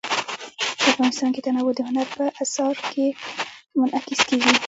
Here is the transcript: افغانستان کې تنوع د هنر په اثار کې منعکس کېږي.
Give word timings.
افغانستان 0.89 1.29
کې 1.33 1.43
تنوع 1.45 1.71
د 1.75 1.79
هنر 1.87 2.07
په 2.15 2.23
اثار 2.43 2.75
کې 2.91 3.05
منعکس 3.79 4.19
کېږي. 4.27 4.53